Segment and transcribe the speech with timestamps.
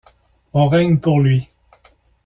[0.53, 1.47] On règne pour lui.